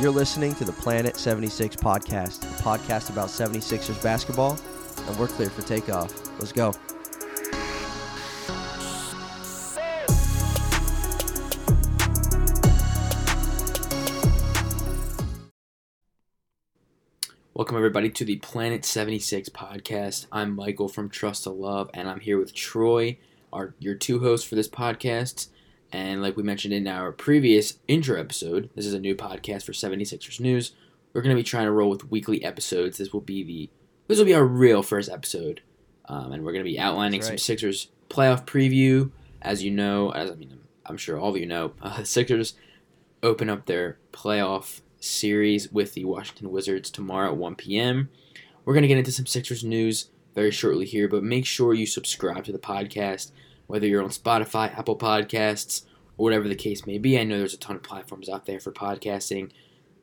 [0.00, 4.58] You're listening to the Planet 76 podcast, a podcast about 76ers basketball,
[5.06, 6.12] and we're clear for takeoff.
[6.40, 6.74] Let's go.
[17.54, 20.26] Welcome, everybody, to the Planet 76 podcast.
[20.32, 23.18] I'm Michael from Trust the Love, and I'm here with Troy,
[23.52, 25.46] our your two hosts for this podcast.
[25.94, 29.70] And like we mentioned in our previous intro episode, this is a new podcast for
[29.70, 30.72] 76ers News.
[31.12, 32.98] We're going to be trying to roll with weekly episodes.
[32.98, 33.70] This will be the
[34.08, 35.62] this will be our real first episode,
[36.06, 37.40] um, and we're going to be outlining That's some right.
[37.40, 39.12] Sixers playoff preview.
[39.40, 42.54] As you know, as I mean, I'm sure all of you know, uh, the Sixers
[43.22, 48.10] open up their playoff series with the Washington Wizards tomorrow at 1 p.m.
[48.64, 51.86] We're going to get into some Sixers news very shortly here, but make sure you
[51.86, 53.30] subscribe to the podcast,
[53.66, 55.84] whether you're on Spotify, Apple Podcasts,
[56.16, 57.18] or whatever the case may be.
[57.18, 59.50] I know there's a ton of platforms out there for podcasting,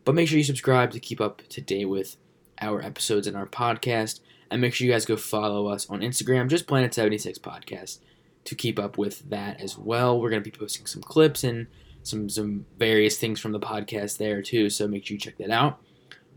[0.04, 2.18] but make sure you subscribe to keep up to date with
[2.60, 4.20] our episodes and our podcast.
[4.50, 8.00] And make sure you guys go follow us on Instagram, just Planet76 Podcast,
[8.44, 10.20] to keep up with that as well.
[10.20, 11.68] We're going to be posting some clips and
[12.04, 14.70] some some various things from the podcast there too.
[14.70, 15.80] So make sure you check that out.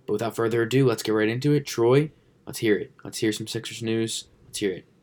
[0.06, 1.67] But without further ado, let's get right into it.
[1.67, 2.12] Troy,
[2.47, 2.92] let's hear it.
[3.02, 4.28] Let's hear some Sixers news.
[4.47, 4.94] Let's hear it.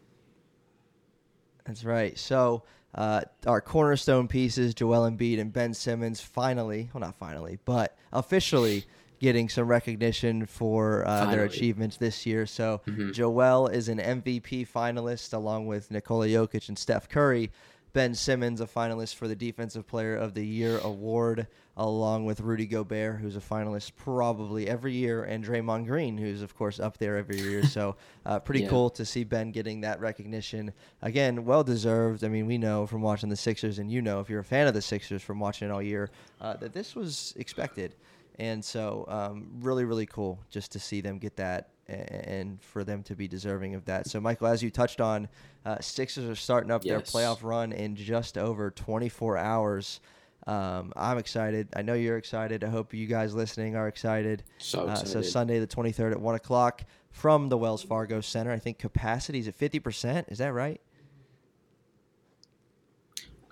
[1.66, 2.18] That's right.
[2.18, 2.64] So,
[2.96, 8.84] uh, our cornerstone pieces, Joel Embiid and Ben Simmons, finally, well, not finally, but officially
[9.20, 12.46] getting some recognition for uh, their achievements this year.
[12.48, 13.14] So, Mhm.
[13.14, 17.52] Joel is an MVP finalist along with Nikola Jokic and Steph Curry.
[17.94, 22.66] Ben Simmons, a finalist for the Defensive Player of the Year award, along with Rudy
[22.66, 27.18] Gobert, who's a finalist probably every year, and Draymond Green, who's of course up there
[27.18, 27.64] every year.
[27.66, 28.70] So, uh, pretty Yeah.
[28.70, 30.72] cool to see Ben getting that recognition.
[31.02, 32.24] Again, well deserved.
[32.24, 34.68] I mean, we know from watching the Sixers, and you know if you're a fan
[34.68, 37.96] of the Sixers from watching it all year, uh, that this was expected.
[38.40, 43.04] And so, um, really, really cool just to see them get that and for them
[43.04, 44.08] to be deserving of that.
[44.08, 45.28] So, Michael, as you touched on,
[45.66, 50.00] uh, Sixers are starting up their playoff run in just over 24 hours.
[50.48, 51.68] Um, I'm excited.
[51.76, 52.64] I know you're excited.
[52.64, 54.44] I hope you guys listening are excited.
[54.58, 58.52] So Uh, so Sunday the 23rd at one o'clock from the Wells Fargo Center.
[58.52, 60.28] I think capacity is at 50 percent.
[60.30, 60.82] Is that right?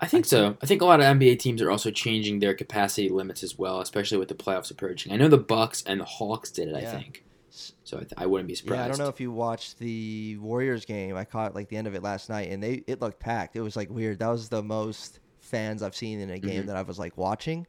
[0.00, 0.56] I think so.
[0.62, 3.80] I think a lot of NBA teams are also changing their capacity limits as well,
[3.80, 5.12] especially with the playoffs approaching.
[5.12, 6.74] I know the Bucks and the Hawks did it.
[6.74, 7.96] I think so.
[7.96, 8.78] I, th- I wouldn't be surprised.
[8.78, 11.16] Yeah, I don't know if you watched the Warriors game.
[11.16, 13.56] I caught like the end of it last night, and they it looked packed.
[13.56, 14.18] It was like weird.
[14.20, 16.66] That was the most fans I've seen in a game Mhm.
[16.66, 17.66] that I was like watching.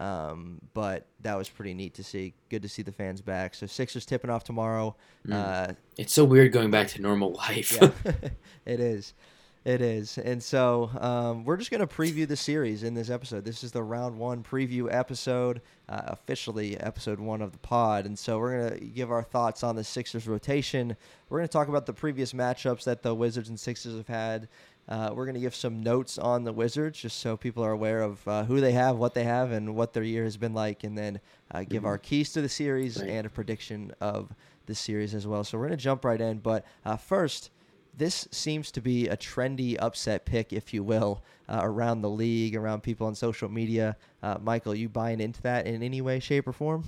[0.00, 2.34] Um, but that was pretty neat to see.
[2.50, 3.54] Good to see the fans back.
[3.54, 4.96] So Sixers tipping off tomorrow.
[5.26, 5.32] Mm.
[5.70, 7.78] Uh, It's so weird going back to normal life.
[7.80, 7.90] yeah,
[8.66, 9.14] it is.
[9.64, 10.18] It is.
[10.18, 13.46] And so um, we're just going to preview the series in this episode.
[13.46, 18.04] This is the round one preview episode, uh, officially episode one of the pod.
[18.04, 20.94] And so we're going to give our thoughts on the Sixers rotation.
[21.30, 24.48] We're going to talk about the previous matchups that the Wizards and Sixers have had.
[24.86, 28.02] Uh, we're going to give some notes on the Wizards just so people are aware
[28.02, 30.84] of uh, who they have, what they have, and what their year has been like.
[30.84, 31.20] And then
[31.52, 31.86] uh, give Mhm.
[31.86, 33.08] our keys to the series Right.
[33.08, 34.28] and a prediction of
[34.66, 35.42] the series as well.
[35.42, 36.40] So we're going to jump right in.
[36.40, 37.48] But uh, first,
[37.96, 42.56] this seems to be a trendy upset pick, if you will, uh, around the league,
[42.56, 43.96] around people on social media.
[44.22, 46.84] Uh, Michael, you buying into that in any way, shape, or form?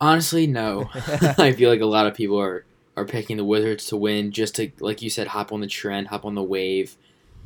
[0.00, 0.90] Honestly, no.
[0.94, 2.64] I feel like a lot of people are
[2.96, 6.08] are picking the Wizards to win just to, like you said, hop on the trend,
[6.08, 6.96] hop on the wave.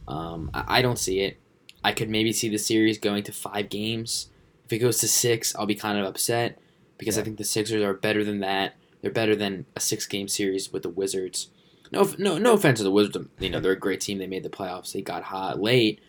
[0.08, 1.38] Um, I, I don't see it.
[1.84, 4.28] I could maybe see the series going to five games.
[4.64, 6.58] If it goes to six, I'll be kind of upset
[6.96, 8.76] because I think the Sixers are better than that.
[9.02, 11.48] They're better than a six game series with the Wizards.
[11.90, 13.18] No, no, no offense to the Wizards.
[13.38, 14.16] You know they're a great team.
[14.18, 14.92] They made the playoffs.
[14.92, 16.00] They got hot late,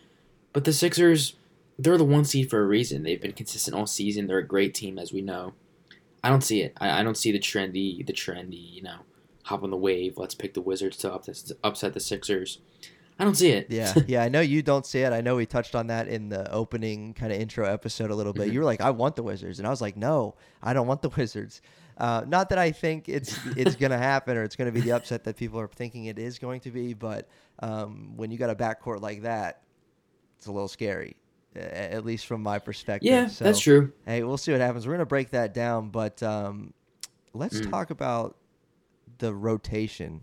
[0.54, 1.34] but the Sixers,
[1.78, 3.02] they're the one seed for a reason.
[3.02, 4.26] They've been consistent all season.
[4.26, 5.52] They're a great team, as we know.
[6.22, 6.72] I don't see it.
[6.80, 8.72] I, I don't see the trendy, the trendy.
[8.72, 8.98] You know,
[9.42, 10.16] hop on the wave.
[10.16, 12.60] Let's pick the Wizards to up, upset, upset the Sixers.
[13.18, 13.66] I don't see it.
[13.68, 14.22] Yeah, yeah.
[14.24, 15.12] I know you don't see it.
[15.12, 18.32] I know we touched on that in the opening kind of intro episode a little
[18.32, 18.48] bit.
[18.48, 18.52] Mhm.
[18.54, 21.02] You were like, "I want the Wizards," and I was like, "No, I don't want
[21.02, 21.60] the Wizards."
[21.96, 25.24] Uh, not that I think it's it's gonna happen or it's gonna be the upset
[25.24, 27.28] that people are thinking it is going to be, but
[27.60, 29.62] um, when you got a backcourt like that,
[30.36, 31.16] it's a little scary,
[31.54, 33.08] at least from my perspective.
[33.08, 33.92] yeah, So, that's true.
[34.06, 34.86] Hey, we'll see what happens.
[34.86, 36.74] We're gonna break that down, but um,
[37.32, 37.70] let's Mm.
[37.70, 38.36] talk about
[39.18, 40.22] the rotation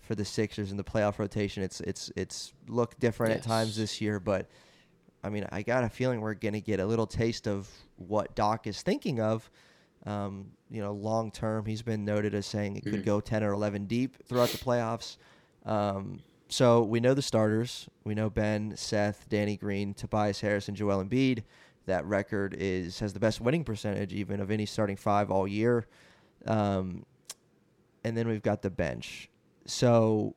[0.00, 1.62] for the Sixers and the playoff rotation.
[1.62, 4.46] It's it's it's looked different at times this year, but
[5.24, 7.66] I mean, I got a feeling we're gonna get a little taste of
[7.96, 9.50] what Doc is thinking of.
[10.06, 13.04] Um, you know, long term, he's been noted as saying it could Mhm.
[13.04, 15.16] go ten or eleven deep throughout the playoffs.
[15.64, 17.88] Um, so we know the starters.
[18.04, 21.42] We know Ben, Seth, Danny Green, Tobias Harris, and Joel Embiid.
[21.86, 25.86] that record is has the best winning percentage even of any starting five all year.
[26.44, 27.06] Um,
[28.04, 29.30] and then we've got the bench.
[29.64, 30.34] So,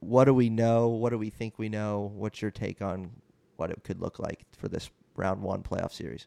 [0.00, 0.88] what do we know?
[0.88, 2.10] What do we think we know?
[2.16, 3.10] What's your take on
[3.56, 6.26] what it could look like for this round one playoff series?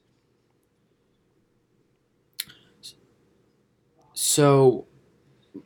[4.19, 4.87] So,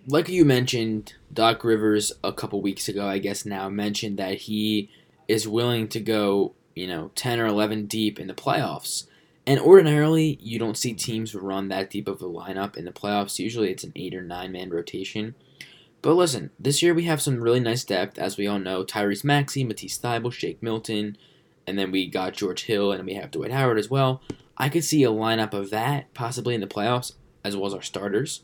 [0.07, 4.89] like you mentioned, Doc Rivers a couple weeks ago, I guess now mentioned that he
[5.30, 9.07] is willing to go, you know, 10 or 11 deep in the playoffs.
[9.48, 13.39] And ordinarily, you don't see teams run that deep of a lineup in the playoffs.
[13.39, 15.33] Usually it's an 8 or 9 man rotation.
[16.01, 18.83] But listen, this year we have some really nice depth, as we all know.
[18.83, 21.18] Tyrese Maxey, Matisse Thybulle, Shake Milton,
[21.65, 24.21] and then we got George Hill, and we have Dwight Howard as well.
[24.57, 27.81] I could see a lineup of that possibly in the playoffs, as well as our
[27.81, 28.43] starters.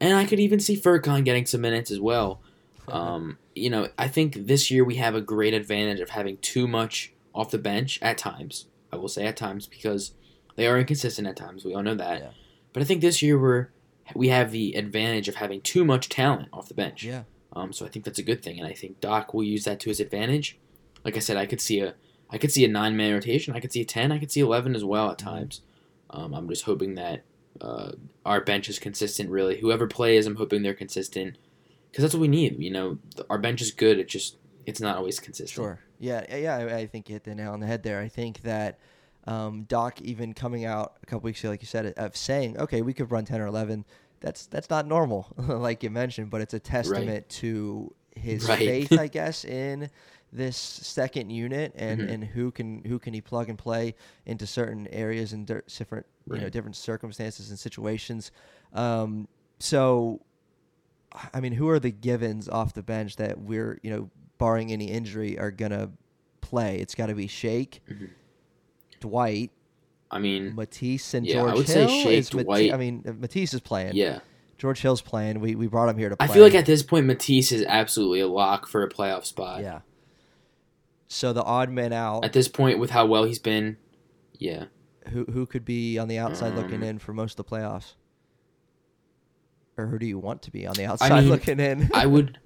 [0.00, 2.40] And I could even see Furkan getting some minutes as well.
[2.88, 6.66] Um, you know, I think this year we have a great advantage of having too
[6.66, 8.66] much off the bench at times.
[8.92, 10.12] I will say at times because
[10.56, 11.64] they are inconsistent at times.
[11.64, 12.20] We all know that.
[12.20, 12.30] Yeah.
[12.72, 13.68] But I think this year we're
[14.14, 17.04] we have the advantage of having too much talent off the bench.
[17.04, 17.22] Yeah.
[17.52, 19.78] Um, so I think that's a good thing, and I think Doc will use that
[19.80, 20.58] to his advantage.
[21.04, 21.94] Like I said, I could see a
[22.30, 23.54] I could see a nine man rotation.
[23.54, 24.10] I could see a ten.
[24.10, 25.28] I could see eleven as well at Mm-hmm.
[25.28, 25.60] times.
[26.10, 27.22] Um, I'm just hoping that
[27.60, 27.92] uh,
[28.24, 29.30] our bench is consistent.
[29.30, 31.36] Really, whoever plays, I'm hoping they're consistent
[31.90, 32.58] because that's what we need.
[32.58, 32.98] You know,
[33.28, 33.98] our bench is good.
[33.98, 34.36] It just
[34.66, 35.54] it's not always consistent.
[35.54, 35.80] Sure.
[35.98, 36.56] Yeah, yeah.
[36.56, 38.00] I, I think you hit the nail on the head there.
[38.00, 38.78] I think that
[39.26, 42.80] um, Doc even coming out a couple weeks ago, like you said, of saying, okay,
[42.82, 43.84] we could run ten or eleven.
[44.20, 48.58] That's that's not normal, like you mentioned, but it's a testament to his Right.
[48.58, 49.88] faith, I guess, in
[50.32, 52.10] this second unit and, Mhm.
[52.12, 53.94] and who can who can he plug and play
[54.26, 58.30] into certain areas and different you know different circumstances and situations.
[58.72, 59.26] Um,
[59.58, 60.20] so,
[61.34, 64.86] I mean, who are the givens off the bench that we're you know barring any
[64.90, 65.90] injury are gonna
[66.40, 66.78] play?
[66.78, 68.10] It's got to be Shake, Mhm.
[69.00, 69.50] Dwight,
[70.10, 71.88] I mean, Matisse, and Yeah, I George would say Hill.
[72.04, 72.72] Shake, Is Dwight.
[72.72, 73.94] I mean, uh, Matisse is playing.
[73.96, 74.20] yeah.
[74.58, 75.40] George Hill's playing.
[75.40, 76.26] We we brought him here to play.
[76.26, 79.62] I feel like at this point Matisse is absolutely a lock for a playoff spot.
[79.62, 79.80] yeah.
[81.12, 83.78] So the odd man out, At this point, with how well he's been,
[84.38, 84.66] yeah.
[85.08, 87.94] who who could be on the outside looking Um, in for most of the playoffs?
[89.76, 91.90] Or who do you want to be on the outside mean, looking in?
[91.94, 92.38] I would.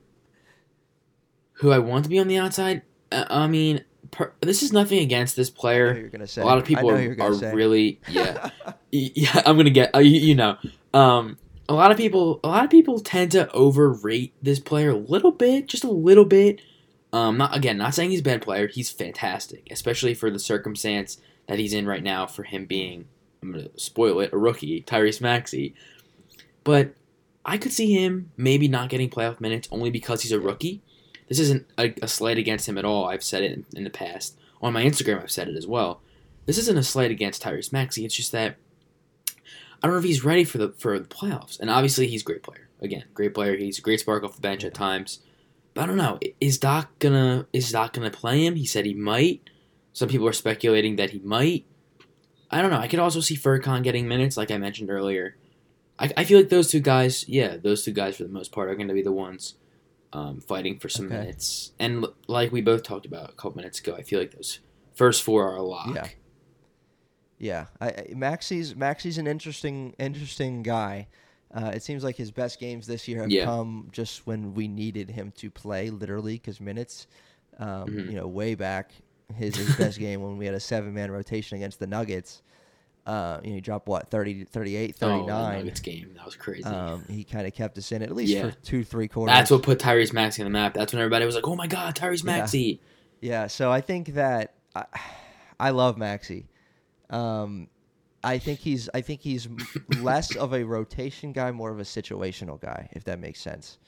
[1.58, 2.80] Who I want to be on the outside?
[3.12, 5.94] Uh, I mean, per, this is nothing against this player.
[5.94, 6.40] you're gonna say.
[6.40, 8.48] A lot of people are, are really yeah.
[8.90, 9.42] Yeah.
[9.44, 10.56] I'm gonna get uh, you, you know.
[10.94, 11.36] Um,
[11.68, 15.32] a lot of people, a lot of people tend to overrate this player a little
[15.32, 16.62] bit, just a little bit.
[17.14, 18.66] Um, not again, not saying he's a bad player.
[18.66, 22.26] He's fantastic, especially for the circumstance that he's in right now.
[22.26, 23.06] For him being,
[23.40, 25.76] I'm gonna spoil it, a rookie, Tyrese Maxey.
[26.64, 26.94] But
[27.44, 30.82] I could see him maybe not getting playoff minutes only because he's a rookie.
[31.28, 33.04] This isn't a, a slight against him at all.
[33.04, 35.22] I've said it in, in the past on my Instagram.
[35.22, 36.00] I've said it as well.
[36.46, 38.04] This isn't a slight against Tyrese Maxey.
[38.04, 38.56] It's just that
[39.28, 41.60] I don't know if he's ready for the for the playoffs.
[41.60, 42.68] And obviously, he's a great player.
[42.80, 43.56] Again, great player.
[43.56, 45.20] He's a great spark off the bench at times.
[45.74, 46.18] But I don't know.
[46.40, 48.54] Is Doc gonna is Doc gonna play him?
[48.54, 49.50] He said he might.
[49.92, 51.66] Some people are speculating that he might.
[52.50, 52.78] I don't know.
[52.78, 55.36] I could also see Furkan getting minutes, like I mentioned earlier.
[55.98, 58.68] I, I feel like those two guys, yeah, those two guys for the most part
[58.68, 59.54] are going to be the ones
[60.12, 61.16] um, fighting for some Okay.
[61.16, 61.72] minutes.
[61.78, 64.60] And l- like we both talked about a couple minutes ago, I feel like those
[64.94, 65.94] first four are a lock.
[65.94, 66.08] Yeah.
[67.38, 68.06] Yeah, I, I,
[69.18, 71.08] an interesting interesting guy.
[71.54, 73.44] Uh, it seems like his best games this year have Yeah.
[73.44, 77.06] come just when we needed him to play, literally, because minutes.
[77.58, 78.06] Um, Mhm.
[78.10, 78.90] You know, way back,
[79.36, 82.42] his, his best game when we had a seven man rotation against the Nuggets.
[83.06, 85.58] Uh, you know, he dropped what 30, 38, Oh, 39.
[85.58, 86.64] Nuggets game that was crazy.
[86.64, 88.50] um, he kind of kept us in it, at least Yeah.
[88.50, 89.32] for two, three quarters.
[89.34, 90.74] That's what put Tyrese Maxey on the map.
[90.74, 92.38] That's when everybody was like, "Oh my God, Tyrese Yeah.
[92.38, 92.80] Maxey!"
[93.20, 94.86] Yeah, so I think that I,
[95.60, 96.46] I love Maxey.
[97.10, 97.68] Um,
[98.24, 99.48] I think he's I think he's
[100.00, 103.78] less of a rotation guy, more of a situational guy, if that makes sense.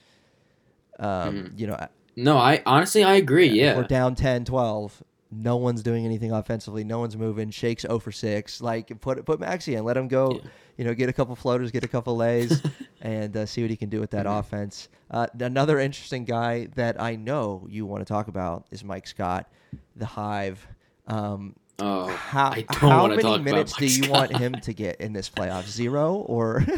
[0.99, 1.59] Um, Mhm.
[1.59, 3.49] You know, No, I honestly I agree.
[3.49, 7.51] if Yeah, we're down 10, 12, no one's doing anything offensively, no one's moving.
[7.51, 8.61] Shakes 0 for 6.
[8.63, 10.41] Like put put Maxey in, let him go.
[10.43, 10.51] Yeah.
[10.79, 12.63] You know, get a couple floaters, get a couple lays,
[13.03, 14.39] and uh, see what he can do with that Mhm.
[14.39, 14.89] offense.
[15.11, 19.51] Uh, another interesting guy that I know you want to talk about is Mike Scott,
[19.95, 20.67] the Hive.
[21.07, 24.37] Um, oh, how I don't how wanna many talk about minutes do Mike you want
[24.37, 25.67] him to get in this playoff?
[25.67, 26.65] Zero or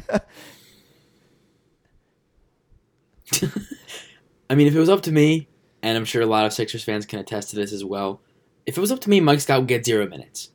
[4.51, 5.49] I mean, if it was up to me,
[5.83, 8.21] and I'm sure a lot of Sixers fans can attest to this as well,
[8.67, 10.51] if it was up to me, Mike Scott would get zero minutes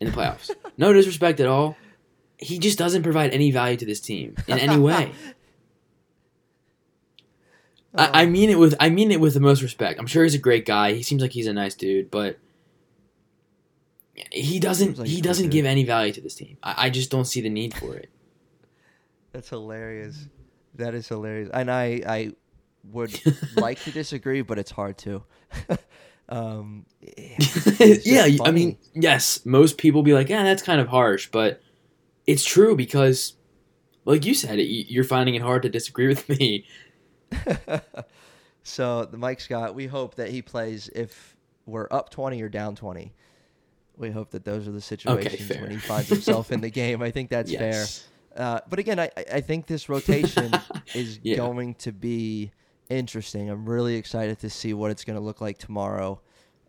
[0.00, 0.50] in the playoffs.
[0.76, 1.76] no disrespect at all.
[2.38, 5.12] He just doesn't provide any value to this team in any way.
[7.94, 8.28] I, I oh.
[8.28, 10.00] mean it with I mean it with the most respect.
[10.00, 10.94] I'm sure he's a great guy.
[10.94, 12.38] He seems like he's a nice dude, but
[14.30, 16.56] he doesn't like he doesn't give any value to this team.
[16.62, 18.10] I, I just don't see the need for it.
[19.32, 20.28] That's hilarious.
[20.76, 21.50] That is hilarious.
[21.52, 22.32] And I, I
[22.84, 23.20] would
[23.56, 25.24] like to disagree, but it's hard to.
[26.28, 30.88] um, it's yeah, just I mean, yes, most people be like, yeah, that's kind of
[30.88, 31.60] harsh, but
[32.26, 33.34] it's true because,
[34.04, 36.66] like you said, you're finding it hard to disagree with me.
[38.62, 42.76] so the Mike Scott, we hope that he plays if we're up twenty or down
[42.76, 43.12] twenty.
[43.96, 45.62] We hope that those are the situations fair.
[45.62, 47.00] when he finds himself in the game.
[47.02, 47.86] I think that's fair.
[48.36, 50.52] Uh, but again, I, I think this rotation
[50.94, 51.36] is Yeah.
[51.36, 52.50] going to be
[52.90, 53.48] interesting.
[53.48, 56.20] I'm really excited to see what it's going to look like tomorrow.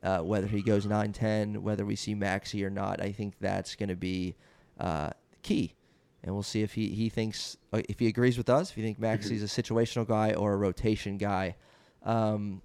[0.03, 3.89] Uh, whether he goes 9-10, whether we see Maxey or not, I think that's going
[3.89, 4.35] to be
[4.79, 5.09] uh,
[5.41, 5.73] key.
[6.23, 8.83] And we'll see if he, he thinks uh, if he agrees with us, if you
[8.83, 11.55] think Maxey's a situational guy or a rotation guy.
[12.03, 12.61] Um,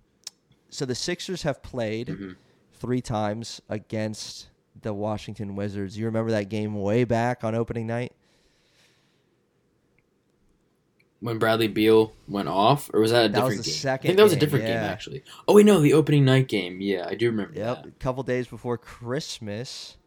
[0.69, 2.37] so the Sixers have played Mhm.
[2.81, 4.49] Three times against
[4.81, 5.97] the Washington Wizards.
[5.99, 8.13] You remember that game way back on opening night?
[11.21, 13.93] When Bradley Beal went off, or was that a That was different the game?
[13.93, 14.89] I think that was a game, different game yeah.
[14.91, 15.23] actually.
[15.47, 16.81] Oh wait, no, the opening night game.
[16.81, 17.77] Yeah, I do remember Yep.
[17.83, 17.87] that.
[17.87, 19.99] A couple days before Christmas,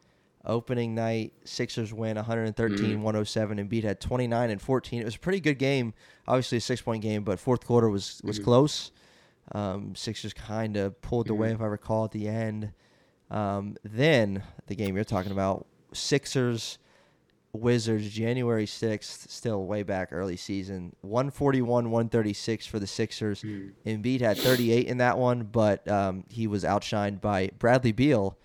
[0.44, 3.02] opening night, Sixers win 113 Mm-hmm.
[3.04, 5.02] 107 and beat had 29 and 14.
[5.02, 5.94] It was a pretty good game.
[6.28, 8.44] Obviously a 6-point game, but fourth quarter was was Mhm.
[8.46, 8.92] close.
[9.52, 11.56] Um, Sixers kind of pulled away Mhm.
[11.56, 12.72] if I recall at the end.
[13.30, 16.80] Um, then the game you're talking about, Sixers
[17.52, 20.96] Wizards January 6th, still way back early season.
[21.04, 23.44] 141-136 for the Sixers.
[23.44, 23.74] Mhm.
[23.86, 28.38] Embiid had 38 in that one, but um, he was outshined by Bradley Beal,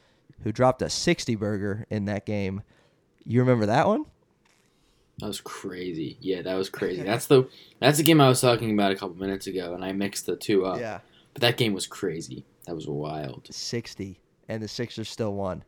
[0.42, 2.62] who dropped a 60 burger in that game.
[3.24, 4.04] You remember that one?
[5.18, 6.16] That was crazy.
[6.20, 7.02] Yeah, that was crazy.
[7.04, 7.48] That's the
[7.80, 10.36] that's the game I was talking about a couple minutes ago, and I mixed the
[10.36, 10.80] two up.
[10.80, 11.00] Yeah.
[11.34, 12.44] But that game was crazy.
[12.66, 13.48] That was wild.
[13.50, 15.64] 60, and the Sixers still won.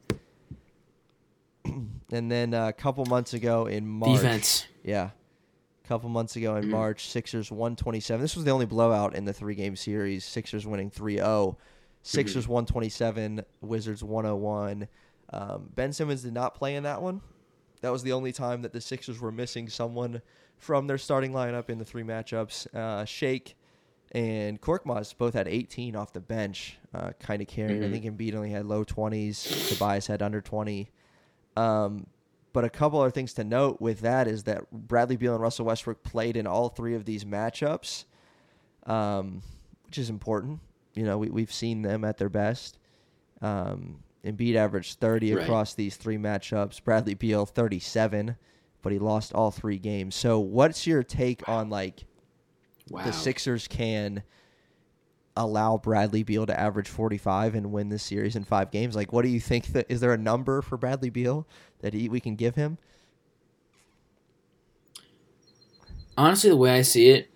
[1.64, 4.20] and then uh, a couple months ago in March.
[4.20, 4.66] Defense.
[4.82, 5.10] Yeah.
[5.84, 6.68] A couple months ago in.
[6.70, 8.20] March, Sixers 127.
[8.20, 10.24] This was the only blowout in the three game series.
[10.24, 11.56] Sixers winning 3 0.
[12.02, 14.88] Sixers 127, Wizards 101.
[15.32, 17.20] Um, ben Simmons did not play in that one.
[17.80, 20.20] That was the only time that the Sixers were missing someone
[20.58, 22.72] from their starting lineup in the three matchups.
[22.74, 23.56] Uh, Shake
[24.12, 27.82] and Korkmaz both had 18 off the bench, uh, kind of carrying.
[27.82, 27.90] I Mhm.
[27.92, 29.68] think Embiid only had low 20s.
[29.68, 30.90] Tobias had under 20.
[31.56, 32.06] Um,
[32.52, 35.66] but a couple other things to note with that is that Bradley Beal and Russell
[35.66, 38.04] Westbrook played in all three of these matchups,
[38.86, 39.42] um,
[39.86, 40.60] which is important.
[40.94, 42.78] You know, we, we've seen them at their best.
[43.40, 45.42] Um, Embiid averaged 30 Right.
[45.42, 46.82] across these three matchups.
[46.84, 48.36] Bradley Beal 37,
[48.82, 50.14] but he lost all three games.
[50.14, 52.04] So, what's your take on like
[52.90, 53.04] Wow.
[53.04, 54.22] the Sixers can
[55.36, 58.94] allow Bradley Beal to average 45 and win this series in five games?
[58.96, 59.68] Like, what do you think?
[59.68, 61.46] That is there a number for Bradley Beal
[61.80, 62.78] that he, we can give him?
[66.18, 67.30] honestly the way I see it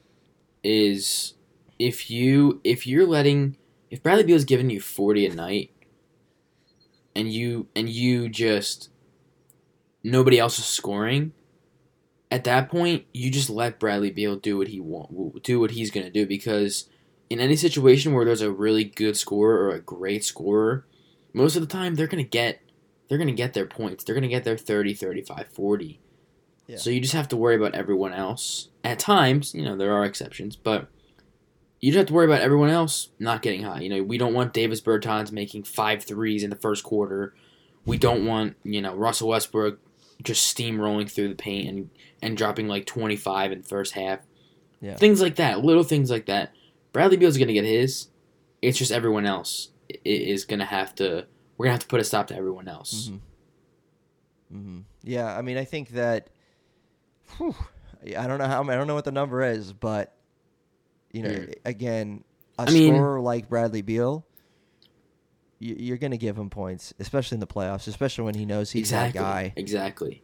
[0.62, 1.35] is
[1.79, 3.57] if you if you're letting
[3.91, 5.71] if Bradley Beal is giving you 40 a night
[7.16, 8.90] and you and you just
[10.02, 11.33] nobody else is scoring
[12.30, 15.90] at that point you just let Bradley Beal do what he want do what he's
[15.90, 16.88] going to do because
[17.30, 20.87] in any situation where there's a really good scorer or a great scorer
[21.33, 22.61] most of the time they're going to get
[23.09, 26.00] they're going to get their points they're going to get their 30 35 40
[26.66, 26.76] Yeah.
[26.76, 28.68] so you just have to worry about everyone else.
[28.83, 30.88] At times, you know, there are exceptions, but
[31.85, 33.81] you just have to worry about everyone else not getting high.
[33.81, 37.35] You know, we don't want Davis Bertans making five threes in the first quarter.
[37.85, 39.79] We don't want, you know, Russell Westbrook
[40.23, 41.91] just steamrolling through the paint and,
[42.23, 44.21] and dropping like 25 in the first half.
[44.81, 44.97] Yeah.
[44.97, 46.55] Things like that, little things like that.
[46.95, 48.09] Bradley Beal's going to get his.
[48.62, 49.69] It's just everyone else
[50.07, 51.26] is going to have to,
[51.59, 53.11] we're going to have to put a stop to everyone else.
[53.11, 54.57] Mm-hmm.
[54.57, 54.79] Mm-hmm.
[55.03, 56.31] Yeah, I mean, I think that.
[57.37, 57.55] Whew,
[58.17, 58.62] I don't know how.
[58.62, 60.14] I don't know what the number is, but
[61.14, 61.54] you know, Mm.
[61.64, 62.25] again,
[62.59, 64.26] a I mean- scorer like Bradley Beal,
[65.59, 68.71] you, you're going to give him points, especially in the playoffs, especially when he knows
[68.73, 69.18] he's exactly.
[69.21, 69.52] that guy.
[69.56, 70.23] Exactly.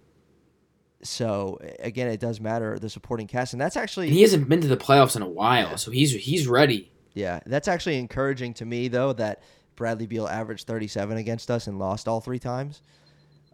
[1.02, 4.60] So again, it does matter the supporting cast, and that's actually And he hasn't been
[4.60, 6.92] to the playoffs in a while, so he's he's ready.
[7.14, 9.42] Yeah, that's actually encouraging to me though that
[9.76, 12.82] Bradley Beal averaged 37 against us and lost all three times.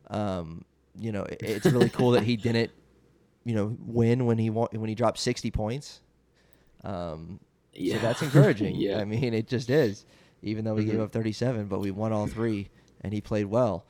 [0.08, 0.64] Um,
[0.98, 2.72] you know, it, it's really cool that he didn't,
[3.44, 6.00] you know, win when he won, when he dropped 60 points.
[6.86, 7.40] Um,
[7.72, 8.76] Yeah, so that's encouraging.
[8.76, 10.06] yeah, I mean, it just is.
[10.42, 11.02] Even though we gave Mhm.
[11.04, 12.68] up 37, but we won all three,
[13.02, 13.84] and he played well.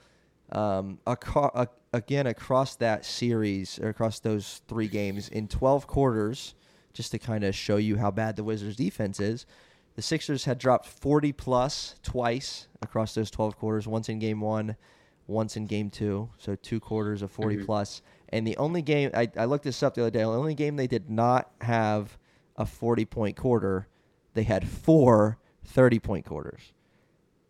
[0.53, 6.55] Um, aco- a- again, across that series, or across those three games, in 12 quarters,
[6.93, 9.45] just to kind of show you how bad the Wizards' defense is,
[9.97, 13.87] the Sixers had dropped 40 plus twice across those 12 quarters.
[13.89, 14.77] Once in game one,
[15.27, 17.67] once in game two, so two quarters of 40 Mhm.
[17.67, 18.03] plus.
[18.29, 20.21] And the only game I, I looked this up the other day.
[20.21, 22.17] The only game they did not have
[22.57, 23.89] a 40 point quarter,
[24.35, 26.73] they had four 30 point quarters.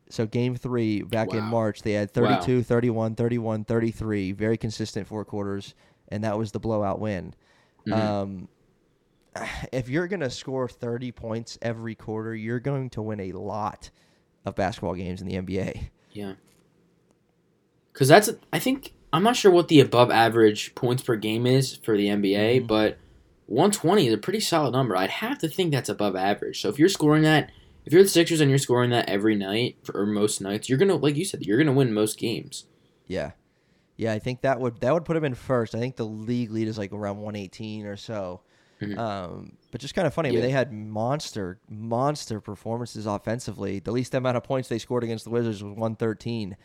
[0.09, 2.37] So game three back in March, they had Wow.
[2.41, 5.75] 32, 31, 31, 33, very consistent four quarters,
[6.09, 7.35] and that was the blowout win.
[7.87, 7.93] Mhm.
[7.93, 8.49] Um,
[9.73, 13.91] if you're going to score 30 points every quarter, you're going to win a lot
[14.45, 15.91] of basketball games in the NBA.
[16.13, 16.35] Yeah.
[17.93, 21.75] Because that's, I think, I'm not sure what the above average points per game is
[21.77, 22.67] for the NBA, Mhm.
[22.67, 22.99] but
[23.47, 24.97] 120 is a pretty solid number.
[24.97, 26.61] I'd have to think that's above average.
[26.61, 27.51] So if you're scoring that,
[27.85, 30.79] if you're the Sixers and you're scoring that every night for, or most nights, you're
[30.79, 32.65] gonna, like you said, you're gonna win most games.
[33.07, 33.33] Yeah.
[33.97, 35.75] Yeah, I think that would that would put him in first.
[35.75, 38.41] I think the league lead is like around 118 or so.
[38.83, 38.99] Mhm.
[38.99, 40.29] Um, but just kind of funny.
[40.29, 43.79] I mean, they had monster, monster performances offensively.
[43.79, 46.57] The least amount of points they scored against the Wizards was 113.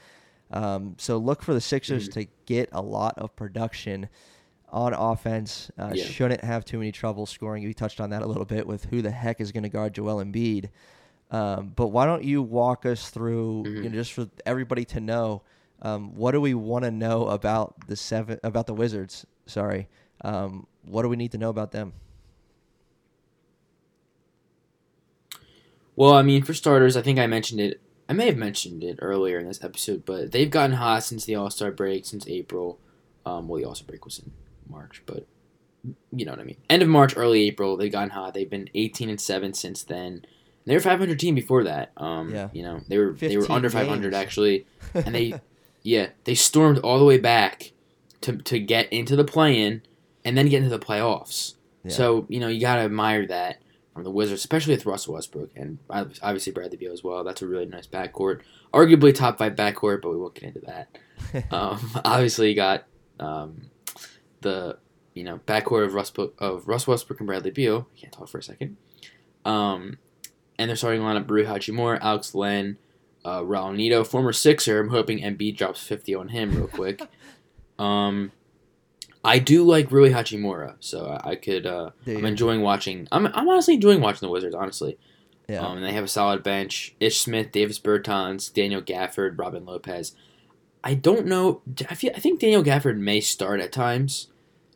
[0.52, 2.14] Um, so look for the Sixers Mhm.
[2.14, 4.10] to get a lot of production
[4.72, 5.70] on offense.
[5.78, 6.06] Uh, Yeah.
[6.06, 7.64] Shouldn't have too many trouble scoring.
[7.64, 9.94] We touched on that a little bit with who the heck is going to guard
[9.94, 10.70] Joel Embiid.
[11.30, 13.84] Um, but why don't you walk us through, you Mhm.
[13.86, 15.44] know, just for everybody to know,
[15.82, 19.26] um, what do we want to know about the seven about the Wizards?
[19.46, 19.88] Sorry,
[20.24, 21.94] um, what do we need to know about them?
[25.96, 27.82] Well, I mean, for starters, I think I mentioned it.
[28.10, 31.36] I may have mentioned it earlier in this episode, but they've gotten hot since the
[31.36, 32.78] All Star break, since April.
[33.26, 34.32] Um, well, the All Star break was in
[34.72, 35.28] March, but
[36.12, 36.58] you know what I mean.
[36.70, 38.34] End of March, early April, they've gotten hot.
[38.34, 40.26] They've been 18 and seven since then.
[40.66, 41.92] They were 500 team before that.
[41.98, 42.50] Um, Yeah.
[42.54, 44.14] you know they were they were under 500 games.
[44.16, 45.40] actually, and they
[45.84, 47.72] yeah they stormed all the way back
[48.22, 49.82] to to get into the play in,
[50.24, 51.56] and then get into the playoffs.
[51.84, 51.92] Yeah.
[51.92, 53.58] So you know you gotta admire that
[53.96, 57.24] from the Wizards, especially with Russell Westbrook and ob- obviously Bradley Beal as well.
[57.24, 60.96] That's a really nice backcourt, arguably top five backcourt, but we won't get into that.
[61.52, 62.86] Um, obviously, you got
[63.20, 63.70] um,
[64.42, 64.78] the
[65.14, 67.88] you know backcourt of Russ of Russ Westbrook and Bradley Beal.
[67.96, 68.78] Can't talk for a second.
[69.46, 69.98] Um,
[70.58, 72.78] and they're starting lineup: Rui Hachimura, Alex Len,
[73.26, 74.80] uh, Raul Neto, former Sixer.
[74.80, 77.02] I'm hoping Embiid drops 50 on him real quick.
[77.80, 78.32] um,
[79.24, 81.66] I do like Rui Hachimura, so I, I could.
[81.66, 83.08] Uh, I'm enjoying watching.
[83.12, 84.56] I'm, I'm honestly enjoying watching the Wizards.
[84.56, 84.98] Honestly,
[85.48, 89.66] yeah, um, and they have a solid bench: Ish Smith, Davis Bertans, Daniel Gafford, Robin
[89.66, 90.16] Lopez.
[90.84, 91.62] I don't know.
[91.90, 92.12] I feel.
[92.16, 94.28] I think Daniel Gafford may start at times,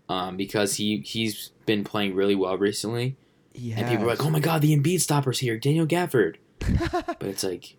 [0.10, 3.16] um, because he he's been playing really well recently,
[3.78, 6.36] and people are like, "Oh my God, the Embiid stopper's here, Daniel Gafford."
[7.20, 7.76] But it's like,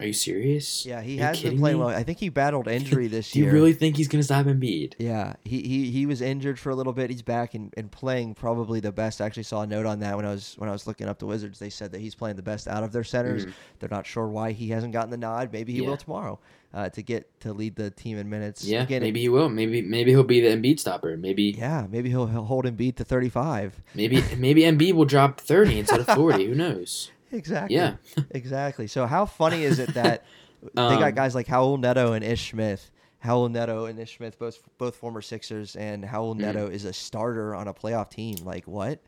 [0.00, 0.84] are you serious?
[0.84, 1.84] yeah, he has been playing me?
[1.84, 1.94] well.
[1.94, 3.44] I think he battled injury this year.
[3.44, 4.94] Do you really think he's gonna stop Embiid?
[4.98, 7.10] Yeah, he, he he was injured for a little bit.
[7.10, 9.20] He's back and, and playing probably the best.
[9.20, 11.18] I actually saw a note on that when I was when I was looking up
[11.18, 11.58] the Wizards.
[11.58, 13.46] They said that he's playing the best out of their centers.
[13.46, 13.52] Mhm.
[13.78, 15.50] They're not sure why he hasn't gotten the nod.
[15.52, 15.90] Maybe he Yeah.
[15.90, 16.40] will tomorrow
[16.72, 18.64] uh, to get to lead the team in minutes.
[18.64, 19.48] Yeah, Again, maybe he will.
[19.48, 21.16] Maybe maybe he'll be the Embiid stopper.
[21.16, 23.80] Maybe Yeah, maybe he'll, he'll hold Embiid to 35.
[23.94, 26.46] maybe maybe Embiid will drop thirty instead of forty.
[26.46, 27.12] Who knows?
[27.34, 27.76] Exactly.
[27.76, 27.96] Yeah.
[28.30, 28.86] exactly.
[28.86, 30.24] So how funny is it that
[30.62, 32.90] they got Um, guys like Raul Neto and Ish Smith?
[33.24, 36.40] Raul Neto and Ish Smith, both both former Sixers, and Raul Mhm.
[36.40, 38.36] Neto is a starter on a playoff team.
[38.44, 39.00] Like what?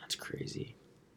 [0.00, 0.74] That's crazy.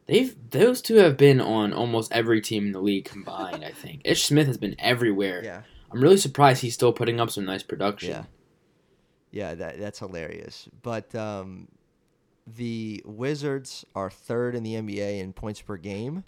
[0.07, 3.63] They've those two have been on almost every team in the league combined.
[3.63, 5.41] I think Ish Smith has been everywhere.
[5.43, 5.61] Yeah.
[5.91, 8.09] I'm really surprised he's still putting up some nice production.
[8.09, 8.23] Yeah.
[9.31, 10.67] Yeah, that that's hilarious.
[10.81, 11.67] But um,
[12.47, 16.23] the Wizards are third in the NBA in points per game,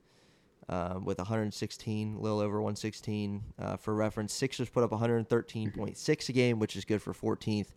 [0.70, 3.44] um, with 116, a little over 116.
[3.60, 7.68] Uh, for reference, Sixers put up 113.6 a game, which is good for 14th.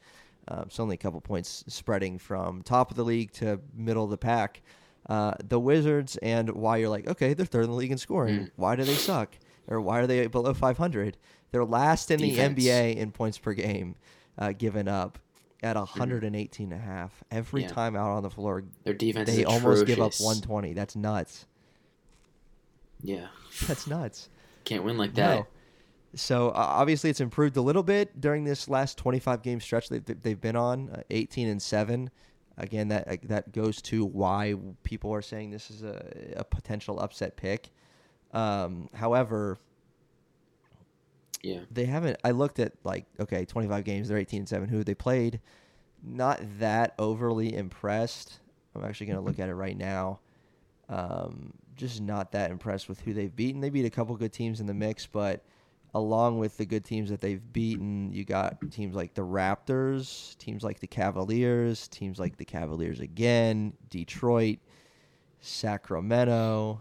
[0.48, 4.10] Um, it's only a couple points spreading from top of the league to middle of
[4.10, 4.62] the pack.
[5.08, 8.40] Uh, the Wizards and why you're like, okay, they're third in the league in scoring.
[8.40, 8.50] Mm.
[8.56, 9.36] Why do they suck?
[9.68, 11.16] Or why are they below 500?
[11.52, 12.56] They're last in Defense.
[12.56, 13.96] the NBA in points per game
[14.38, 15.18] uh, given up
[15.62, 17.22] at 118 and a half.
[17.30, 17.68] Every Yeah.
[17.68, 20.72] time out on the floor, Their defense they almost give up 120.
[20.72, 21.46] That's nuts.
[23.02, 23.28] Yeah,
[23.66, 24.28] That's nuts.
[24.64, 25.36] can't win like that.
[25.40, 25.46] No.
[26.14, 30.04] So uh, obviously it's improved a little bit during this last 25 game stretch they've,
[30.04, 32.10] they've been on, uh, 18 and 7.
[32.58, 36.98] Again, that uh, that goes to why people are saying this is a, a potential
[37.00, 37.70] upset pick.
[38.32, 39.56] Um, however,
[41.42, 42.18] Yeah, they haven't.
[42.24, 44.08] I looked at like okay, 25 games.
[44.08, 44.68] They're 18 and seven.
[44.68, 45.40] Who they played?
[46.02, 48.40] Not that overly impressed.
[48.74, 50.20] I'm actually gonna look at it right now.
[50.88, 53.60] Um, just not that impressed with who they've beaten.
[53.60, 55.42] They beat a couple good teams in the mix, but
[55.94, 60.62] along with the good teams that they've beaten, you got teams like the Raptors, teams
[60.62, 64.58] like the Cavaliers, teams like the Cavaliers again, Detroit,
[65.40, 66.80] Sacramento,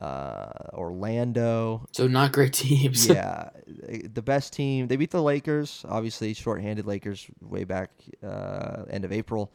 [0.00, 1.84] uh, Orlando.
[1.92, 3.06] So not great teams.
[3.08, 4.86] yeah, the best team.
[4.88, 7.90] They beat the Lakers, obviously shorthanded Lakers way back
[8.22, 9.52] uh, end of April.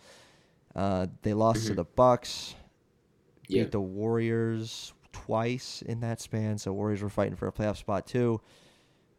[0.76, 1.78] Uh, they lost to Mhm.
[1.78, 2.56] the Bucks.
[3.48, 3.64] Yeah.
[3.64, 6.58] Beat the Warriors twice in that span.
[6.58, 8.42] So Warriors were fighting for a playoff spot too.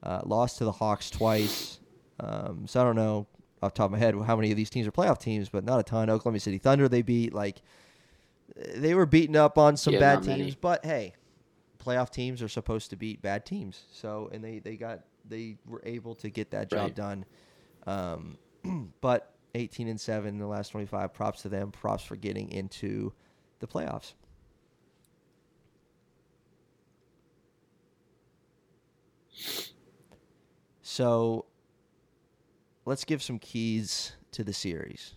[0.03, 1.79] Uh, lost to the Hawks twice.
[2.21, 3.27] Um, so I don't know
[3.63, 5.65] off the top of my head how many of these teams are playoff teams, but
[5.65, 6.11] not a ton.
[6.11, 7.33] Oklahoma City Thunder they beat.
[7.33, 7.63] Like
[8.57, 10.43] they were beaten up on some Yeah, bad not many.
[10.43, 11.15] teams, but hey,
[11.85, 13.85] playoff teams are supposed to beat bad teams.
[13.93, 16.95] So and they they got they were able to get that job Right.
[16.95, 17.25] done.
[17.87, 18.39] Um,
[19.01, 23.13] but 18 and 7 in the last 25 props to them props for getting into
[23.61, 24.15] the playoffs
[30.83, 31.47] so
[32.85, 35.15] let's give some keys to the series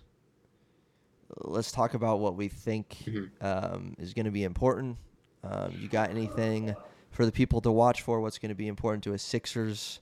[1.41, 3.30] let's talk about what we think Mhm.
[3.41, 4.97] um, is going to be important
[5.43, 6.76] um, you got anything
[7.12, 10.00] for the people to watch for what's going to be important to a sixers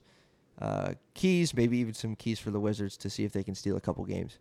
[0.60, 3.76] uh, keys maybe even some keys for the wizards to see if they can steal
[3.76, 4.38] a couple games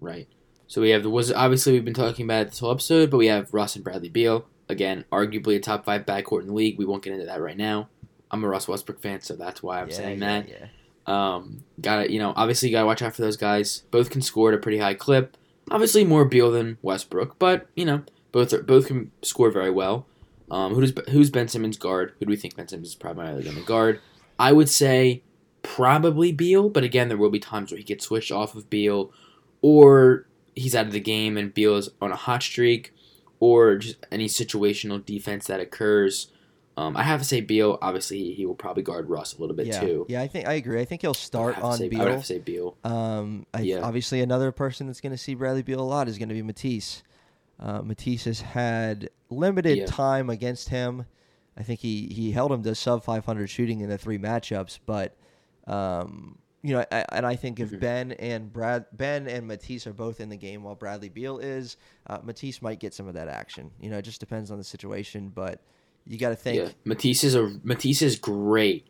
[0.00, 0.28] Right.
[0.66, 1.36] So we have the Wizards.
[1.38, 4.08] Obviously, we've been talking about it this whole episode, but we have Russ and Bradley
[4.08, 4.46] Beal.
[4.68, 6.78] Again, arguably a top five backcourt in the league.
[6.78, 7.88] We won't get into that right now.
[8.30, 10.48] I'm a Russ Westbrook fan, so that's why I'm Yeah, saying yeah, that.
[10.48, 10.66] yeah.
[11.06, 13.82] Um, got to you know, obviously, you got to watch out for those guys.
[13.90, 15.36] Both can score at a pretty high clip.
[15.70, 20.06] Obviously, more Beal than Westbrook, but you know, both are, both can score very well.
[20.50, 22.12] Um, who does who's Ben Simmons guard?
[22.18, 24.00] Who do we think Ben Simmons is primarily going to guard?
[24.38, 25.22] I would say
[25.62, 29.12] probably Beal, but again, there will be times where he gets switched off of Beal,
[29.60, 32.92] or he's out of the game and Beal is on a hot streak,
[33.40, 36.30] or just any situational defense that occurs.
[36.76, 37.78] Um, I have to say Beal.
[37.82, 39.80] Obviously, he, will probably guard Russ a little bit yeah.
[39.80, 40.06] too.
[40.08, 40.80] Yeah, I think I agree.
[40.80, 42.76] I think he'll start on say- I would have to say Beal.
[42.84, 43.80] Um, I, Yeah.
[43.80, 46.42] obviously another person that's going to see Bradley Beal a lot is going to be
[46.42, 47.02] Matisse.
[47.60, 49.86] Uh, Matisse has had limited Yeah.
[49.86, 51.04] time against him.
[51.58, 55.14] I think he, he held him to sub 500 shooting in the three matchups, but
[55.66, 57.80] um, you know, I, and I think if Mhm.
[57.80, 61.76] Ben and Brad Ben and Matisse are both in the game while Bradley Beal is,
[62.06, 63.70] uh, Matisse might get some of that action.
[63.80, 65.60] You know, it just depends on the situation, but
[66.06, 66.58] you got to think.
[66.58, 68.86] Yeah, Matisse is a Matisse is great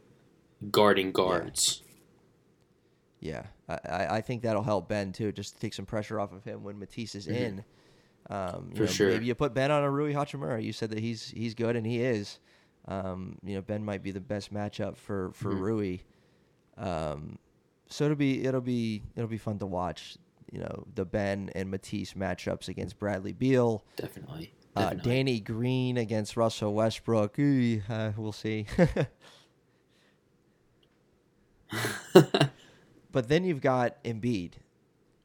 [0.70, 1.82] guarding guards.
[3.20, 6.32] Yeah, I, I I think that'll help Ben too, just to take some pressure off
[6.32, 7.34] of him when Matisse is Mhm.
[7.34, 7.64] in.
[8.30, 9.08] Um, you For know, sure.
[9.10, 10.62] Maybe you put Ben on a Rui Hachimura.
[10.62, 12.38] You said that he's he's good, and he is.
[12.88, 15.60] Um, you know, Ben might be the best matchup for for Mhm.
[15.60, 15.98] Rui.
[16.76, 17.38] Um,
[17.88, 20.16] so it'll be it'll be it'll be fun to watch.
[20.50, 23.84] You know, the Ben and Matisse matchups against Bradley Beal.
[23.96, 24.52] Definitely.
[24.74, 27.38] Uh, Danny Green against Russell Westbrook.
[27.38, 28.66] Ooh, uh, we'll see.
[33.12, 34.52] But then you've got Embiid.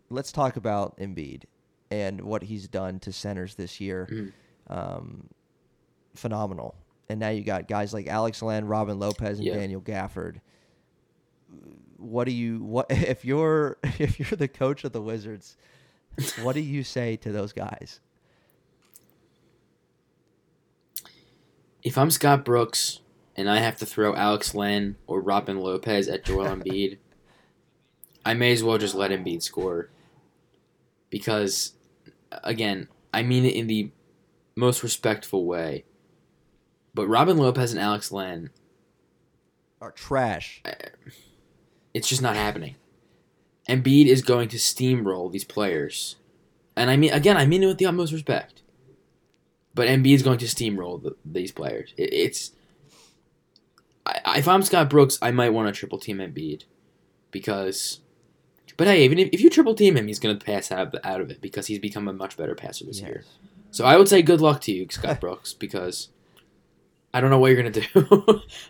[0.09, 1.43] Let's talk about Embiid
[1.89, 4.07] and what he's done to centers this year.
[4.11, 4.33] Mhm.
[4.69, 5.29] Um,
[6.13, 6.75] phenomenal.
[7.07, 9.53] And now you got guys like Alex Len, Robin Lopez, and Yeah.
[9.55, 10.41] Daniel Gafford.
[11.95, 15.55] What do you what if you're if you're the coach of the Wizards?
[16.41, 18.01] What do you say to those guys?
[21.87, 22.99] If I'm Scott Brooks
[23.37, 26.97] and I have to throw Alex Len or Robin Lopez at Joel Embiid,
[28.25, 29.89] I may as well just let Embiid score.
[31.09, 31.75] Because,
[32.43, 33.91] again, I mean it in the
[34.53, 35.85] most respectful way.
[36.93, 38.49] But Robin Lopez and Alex Len,
[39.79, 40.61] Are trash.
[41.93, 42.75] it's just not happening.
[43.69, 46.17] Embiid is going to steamroll these players.
[46.75, 48.56] And I mean, again, I mean it with the utmost respect.
[49.77, 51.93] But Embiid is going to steamroll the, these players.
[51.97, 52.51] It, it's.
[54.07, 56.63] I, if I'm Scott Brooks, I might want to triple team Embiid.
[57.29, 57.99] Because.
[58.75, 61.21] But hey, even if, if you triple team him, he's going to pass out, out
[61.21, 63.23] of it because he's become a much better passer this year.
[63.69, 66.09] So I would say good luck to you, Scott Brooks, because
[67.13, 67.87] I don't know what you're going to do.
[67.95, 68.01] I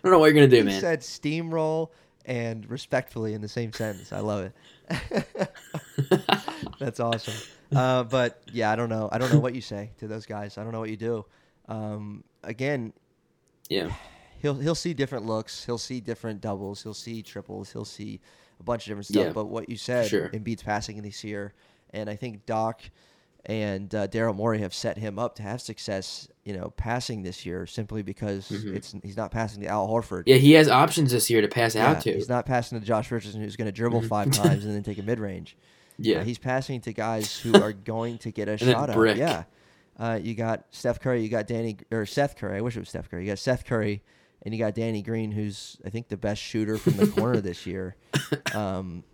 [0.02, 0.80] don't know what you're going to do, He man.
[0.80, 1.88] said steamroll
[2.26, 4.12] and respectfully in the same sentence.
[4.12, 4.50] I love
[4.90, 5.48] it.
[6.78, 7.34] That's awesome.
[7.74, 9.08] Uh, but yeah, I don't know.
[9.12, 10.56] I don't know what you say to those guys.
[10.58, 11.24] I don't know what you do.
[11.68, 12.92] Um, again,
[13.68, 13.92] yeah.
[14.40, 15.64] he'll he'll see different looks.
[15.64, 16.82] He'll see different doubles.
[16.82, 17.70] He'll see triples.
[17.72, 18.20] He'll see
[18.58, 19.26] a bunch of different stuff.
[19.26, 20.28] Yeah, but what you said, sure.
[20.30, 21.52] Embiid's passing this year,
[21.92, 22.80] and I think Doc
[23.46, 26.28] and uh, Daryl Morey have set him up to have success.
[26.44, 28.74] You know, passing this year simply because Mhm.
[28.74, 30.22] it's he's not passing to Al Horford.
[30.26, 32.14] Yeah, he has options this year to pass Yeah, out to.
[32.14, 34.08] He's not passing to Josh Richardson, who's going to dribble Mhm.
[34.08, 35.56] five times and then take a mid range.
[35.98, 36.18] Yeah.
[36.18, 39.16] Uh, he's passing to guys who are going to get a shot up.
[39.16, 39.44] Yeah.
[39.98, 42.58] Uh, you got Steph Curry, you got Danny or Seth Curry.
[42.58, 43.24] I wish it was Steph Curry.
[43.24, 44.02] You got Seth Curry,
[44.42, 47.66] and you got Danny Green, who's I think the best shooter from the corner this
[47.66, 47.96] year.
[48.54, 49.04] Um,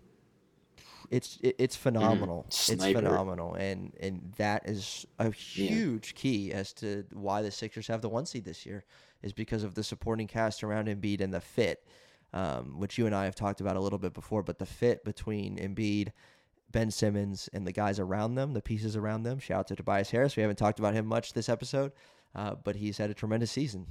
[1.11, 2.45] it's it, it's phenomenal.
[2.47, 8.01] It's phenomenal, and and that is a huge key as to why the Sixers have
[8.01, 8.85] the one seed this year
[9.21, 11.85] is because of the supporting cast around Embiid and the fit,
[12.33, 14.43] um, which you and I have talked about a little bit before.
[14.43, 16.11] But the fit between Embiid,
[16.75, 19.39] Ben Simmons, and the guys around them, the pieces around them.
[19.39, 20.35] Shout out to Tobias Harris.
[20.35, 21.93] We haven't talked about him much this episode,
[22.35, 23.87] uh, but he's had a tremendous season.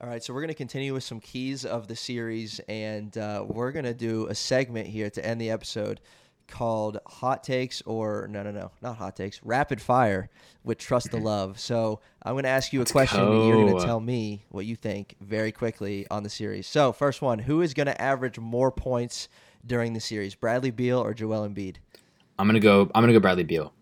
[0.00, 3.44] All right, so we're going to continue with some keys of the series, and uh,
[3.46, 6.00] we're going to do a segment here to end the episode
[6.48, 10.30] called Hot Takes, or no, no, no, not Hot Takes, Rapid Fire
[10.64, 11.60] with Trust the Love.
[11.60, 14.64] So I'm going to ask you a question, and you're going to tell me what
[14.64, 16.66] you think very quickly on the series.
[16.66, 19.28] So, first one Who is going to average more points
[19.66, 21.76] during the series, Bradley Beal or Joel Embiid?
[22.38, 22.90] I'm gonna go.
[22.94, 23.72] I'm gonna go Bradley Beal.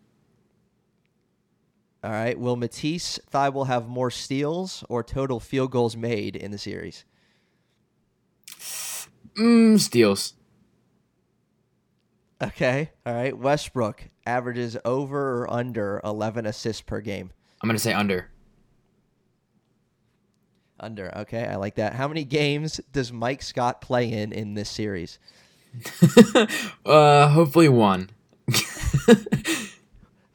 [2.02, 6.58] All right, will Matisse Thybulle have more steals or total field goals made in the
[6.58, 7.04] series?
[9.36, 10.34] Mm, steals.
[12.42, 12.90] Okay.
[13.04, 13.36] All right.
[13.36, 17.32] Westbrook averages over or under 11 assists per game.
[17.60, 18.30] I'm gonna say under.
[20.78, 21.16] Under.
[21.18, 21.44] Okay.
[21.46, 21.94] I like that.
[21.94, 25.18] How many games does Mike Scott play in in this series?
[26.86, 28.10] uh, hopefully one.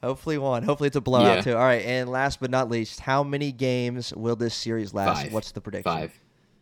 [0.01, 0.63] Hopefully one.
[0.63, 1.41] Hopefully it's a blowout Yeah.
[1.41, 1.53] too.
[1.53, 1.83] All right.
[1.85, 5.23] And last but not least, how many games will this series last?
[5.23, 5.33] Five.
[5.33, 5.89] What's the prediction?
[5.91, 6.13] Five.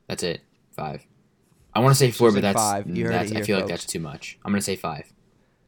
[0.08, 0.42] That's it.
[0.72, 1.06] Five.
[1.74, 2.88] I want to say four, but that's, five.
[2.88, 4.38] You heard that's it I feel like that's too much.
[4.46, 5.12] I'm gonna say five.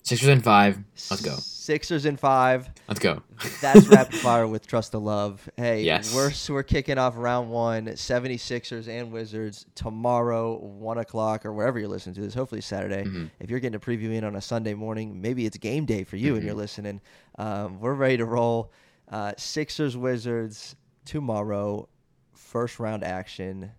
[0.04, 0.78] Sixers and five.
[1.10, 1.38] Let's go.
[1.63, 2.69] Sixers in five.
[2.89, 3.23] Let's go.
[3.62, 5.49] That's rapid fire with Trust the Love.
[5.56, 6.13] Hey, Yes.
[6.13, 11.88] we're we're kicking off round one, 76ers and Wizards tomorrow, one o'clock or wherever you're
[11.88, 12.34] listening to this.
[12.34, 13.04] Hopefully Saturday.
[13.04, 13.26] Mm-hmm.
[13.39, 16.17] If you're getting a preview in on a Sunday morning, maybe it's game day for
[16.17, 16.47] you and Mm-hmm.
[16.47, 16.99] you're listening.
[17.39, 18.73] Um, we're ready to roll.
[19.10, 21.88] Uh, Sixers Wizards tomorrow,
[22.34, 23.71] first round action.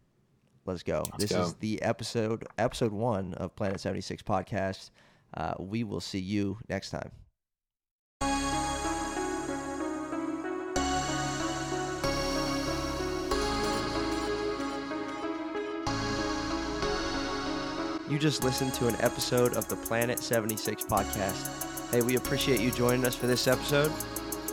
[0.64, 1.02] Let's go.
[1.12, 1.42] Let's this go.
[1.42, 4.90] is the episode episode one of Planet 76 podcast.
[5.34, 7.10] Uh, we will see you next time.
[18.08, 21.90] You just listened to an episode of the Planet 76 podcast.
[21.90, 23.90] Hey, we appreciate you joining us for this episode.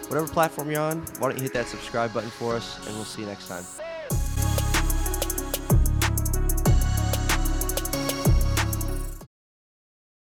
[0.07, 3.03] Whatever platform you're on, why don't you hit that subscribe button for us, and we'll
[3.03, 3.90] see you next time.